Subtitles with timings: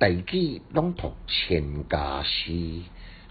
[0.00, 2.80] 大举朗读千家诗，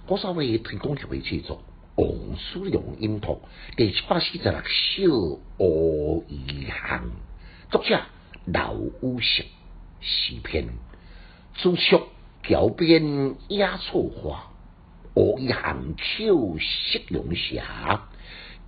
[0.06, 1.64] 郭少伟推广协会制作，
[1.96, 2.08] 王
[2.38, 3.42] 书良音读
[3.76, 5.04] 第七百四十六首
[5.58, 7.06] 《乌衣巷》，
[7.72, 8.00] 作者
[8.46, 9.46] 老五石
[10.00, 10.68] 诗篇，
[11.56, 12.00] 朱雀
[12.44, 14.52] 桥边野草花，
[15.16, 17.64] 乌衣巷口夕阳斜。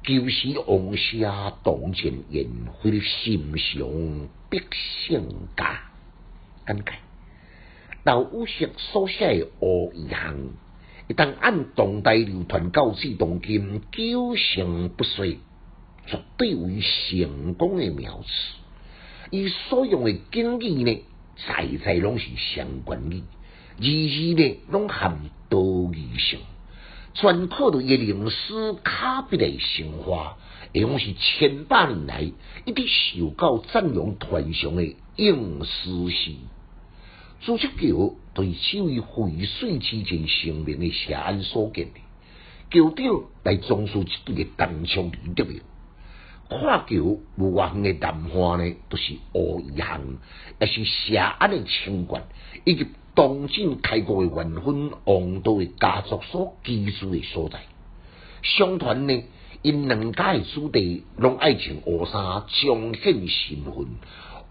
[0.01, 4.59] 旧时王舍当前宴会心上必
[5.05, 5.23] 胜
[5.55, 5.83] 家，
[6.65, 6.95] 感慨。
[8.03, 10.35] 老五石所写的乌衣巷，
[11.07, 15.37] 一旦按当代流传到至当今，九成不衰，
[16.07, 18.27] 绝对为成功的妙词。
[19.29, 21.03] 伊所用的经语呢，
[21.47, 22.25] 在在拢是
[22.55, 23.21] 相关语，
[23.77, 26.39] 字字呢拢含多义性。
[27.13, 30.37] 全靠着叶灵诗卡笔的生活，
[30.73, 32.21] 会讲是千百年来
[32.65, 36.31] 一直受到赞扬传颂的应诗诗。
[37.41, 41.99] 朱雀桥对这位废水之前成名的谢安所建的
[42.69, 45.59] 桥顶来装饰一对的单枪离得了。
[46.47, 50.01] 跨桥无外远的南花呢，都是乌衣巷，
[50.59, 52.23] 也是谢安的清官
[52.63, 52.87] 以及。
[53.13, 57.59] 东晋开国的元勋王道的家族所居住的所在，
[58.41, 59.23] 相传呢，
[59.61, 63.85] 因两家的子弟拢爱穿乌衫，彰显身份，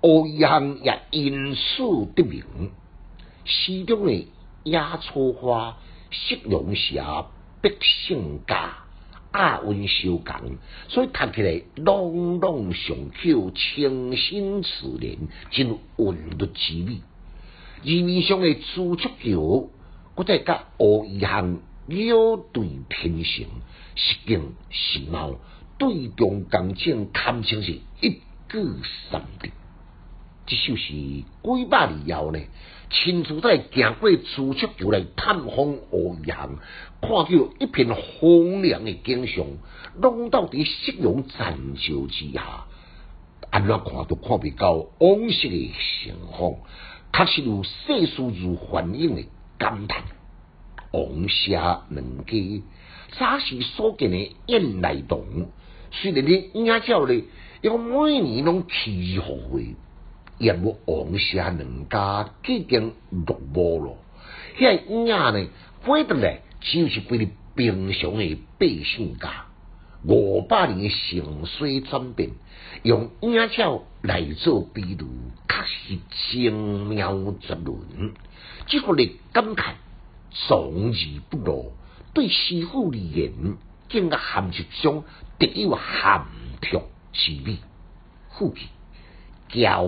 [0.03, 2.43] 乌衣巷也因此得名。
[3.45, 4.27] 诗中的
[4.65, 5.77] 野草花、
[6.11, 7.03] 夕阳斜、
[7.61, 8.79] 百姓家、
[9.31, 10.43] 阿温修港，
[10.89, 15.17] 所以读起来朗朗上口，清新自然，
[15.51, 17.03] 真韵律之美。
[17.83, 19.69] 字面上的朱雀桥，
[20.15, 23.49] 我再甲乌衣巷鸟对平行，
[23.95, 25.39] 实景时貌，
[25.79, 28.11] 对中刚正，堪称是一
[28.49, 28.59] 举
[29.11, 29.51] 三得。
[30.47, 32.41] 这首诗几百年后呢，
[32.91, 35.57] 亲自在行过朱雀桥来探访
[35.93, 36.59] 乌阳，
[37.01, 39.47] 看到一片荒凉的景象，
[40.01, 42.65] 笼罩伫夕阳残照之下，
[43.51, 45.73] 安怎看都看不到往昔的
[46.05, 46.55] 盛况。
[47.13, 49.25] 确实有世事如反映的
[49.59, 50.03] 感叹。
[50.93, 51.53] 王舍
[51.91, 52.63] 两家
[53.17, 55.49] 早时所见的燕来洞，
[55.93, 57.25] 虽然咧影照咧，
[57.61, 59.77] 又每年拢起伏会，
[60.41, 63.99] 也无王舍两家已经落寞咯。
[64.59, 65.49] 遐影呢，
[65.83, 69.47] 飞得来就是俾你平常的百姓家。
[70.03, 72.31] 五百年的盛衰转变，
[72.83, 74.97] 用影照来做比喻，
[75.47, 75.99] 确实
[76.33, 78.15] 精妙绝伦。
[78.67, 79.75] 只可你感慨，
[80.33, 81.73] 从而不落，
[82.15, 83.33] 对师傅而言，
[83.91, 85.05] 更加含一种
[85.39, 86.25] 特有含
[86.63, 86.79] 蓄
[87.13, 87.59] 之美。
[88.31, 88.69] 副句
[89.51, 89.87] 桥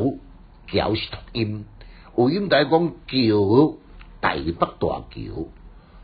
[0.73, 1.67] 桥是读音，
[2.15, 3.75] 为音来讲桥
[4.23, 5.49] 台北大桥，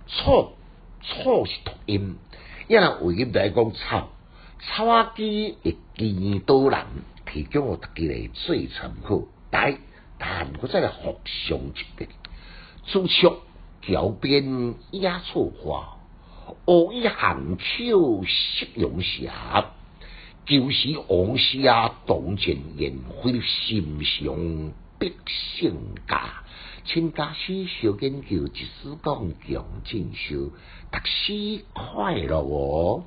[0.07, 0.53] 错
[1.01, 2.17] 错是读音。
[2.67, 4.11] 一人为音来讲草
[4.61, 6.81] 草啊机的见多人
[7.25, 9.79] 提供我大家来做参考，来，
[10.19, 12.11] 但我再来复上一遍。
[12.85, 13.33] 朱雀
[13.81, 15.97] 桥边野草花，
[16.67, 19.31] 乌衣巷口夕阳斜。
[20.49, 25.75] 就是王师啊，当前宴会心上百姓
[26.09, 26.43] 家。
[26.87, 30.51] 亲家师小研究，一时讲强进修，
[30.91, 33.05] 读书快乐哦。